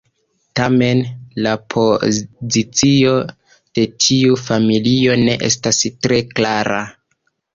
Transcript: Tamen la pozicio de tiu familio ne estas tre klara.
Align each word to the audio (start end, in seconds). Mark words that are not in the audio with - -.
Tamen 0.59 1.01
la 1.47 1.51
pozicio 1.73 3.13
de 3.79 3.85
tiu 4.05 4.39
familio 4.47 5.19
ne 5.27 5.37
estas 5.49 5.83
tre 6.07 6.21
klara. 6.33 6.83